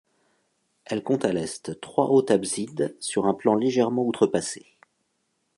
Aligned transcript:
Elle 0.85 1.03
comptent 1.03 1.25
à 1.25 1.31
l'Est 1.31 1.79
trois 1.79 2.09
hautes 2.09 2.31
absides 2.31 2.95
sur 2.99 3.27
un 3.27 3.35
plan 3.35 3.53
légèrement 3.53 4.03
outrepassé. 4.03 4.65